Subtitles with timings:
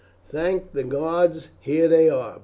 [0.31, 2.39] "Thank the gods, here they are!"